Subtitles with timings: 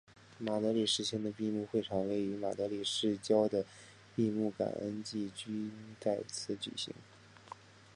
[0.39, 3.69] 马德里世青的闭幕会场位于马德里市郊的的
[4.15, 6.91] 闭幕感恩祭均在此举行。